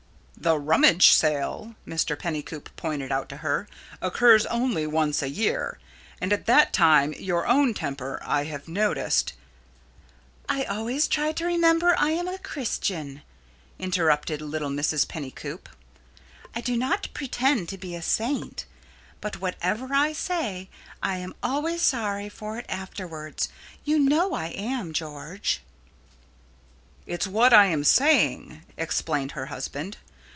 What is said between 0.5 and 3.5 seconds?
rummage sale," Mr. Pennycoop pointed out to